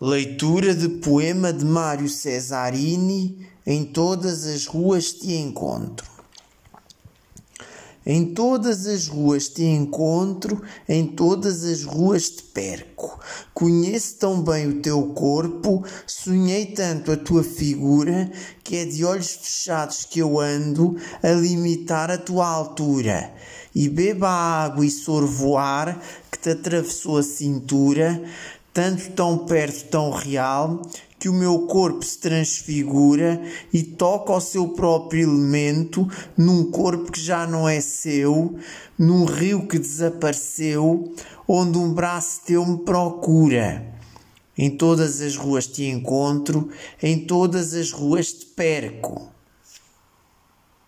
[0.00, 6.06] Leitura de poema de Mário Cesarini Em todas as ruas te encontro.
[8.06, 13.18] Em todas as ruas te encontro, em todas as ruas te perco.
[13.52, 18.30] Conheço tão bem o teu corpo, sonhei tanto a tua figura,
[18.62, 23.34] que é de olhos fechados que eu ando a limitar a tua altura.
[23.74, 28.22] E beba a água e sorvo ar que te atravessou a cintura,
[28.78, 30.82] tanto tão perto, tão real,
[31.18, 37.20] que o meu corpo se transfigura e toca ao seu próprio elemento, num corpo que
[37.20, 38.56] já não é seu,
[38.96, 41.12] num rio que desapareceu,
[41.48, 43.84] onde um braço teu me procura.
[44.56, 46.68] Em todas as ruas te encontro,
[47.02, 49.28] em todas as ruas te perco.